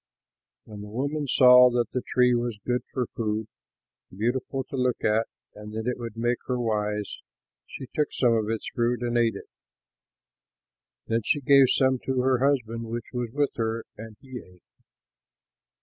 When 0.65 0.81
the 0.81 0.87
woman 0.89 1.27
saw 1.27 1.69
that 1.69 1.91
the 1.91 2.01
tree 2.01 2.33
was 2.33 2.57
good 2.65 2.81
for 2.91 3.05
food, 3.15 3.47
beautiful 4.09 4.63
to 4.63 4.75
look 4.75 5.03
at 5.03 5.27
and 5.53 5.73
that 5.73 5.85
it 5.85 5.99
would 5.99 6.17
make 6.17 6.39
her 6.47 6.59
wise, 6.59 7.19
she 7.67 7.85
took 7.93 8.11
some 8.11 8.33
of 8.33 8.49
its 8.49 8.67
fruit 8.73 9.03
and 9.03 9.15
ate 9.15 9.35
it. 9.35 9.47
Then 11.05 11.21
she 11.23 11.39
gave 11.39 11.69
some 11.69 11.99
to 11.99 12.19
her 12.21 12.39
husband 12.39 12.81
who 12.81 13.19
was 13.19 13.31
with 13.31 13.51
her, 13.57 13.83
and 13.95 14.17
he 14.19 14.39
ate. 14.39 14.63